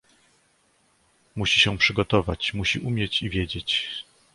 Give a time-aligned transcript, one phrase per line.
[1.35, 3.89] "Musi się przygotować, musi umieć i wiedzieć."